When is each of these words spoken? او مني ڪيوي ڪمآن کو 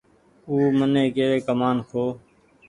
او 0.47 0.55
مني 0.77 1.03
ڪيوي 1.15 1.39
ڪمآن 1.47 1.77
کو 1.89 2.03